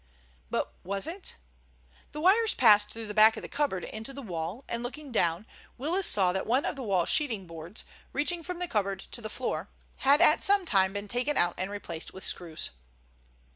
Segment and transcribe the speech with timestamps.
[0.49, 1.35] But was it?
[2.11, 5.45] The wires passed through the back of the cupboard into the wall, and, looking down,
[5.77, 9.29] Willis saw that one of the wall sheeting boards, reaching from the cupboard to the
[9.29, 12.71] floor, had at some time been taken out and replaced with screws.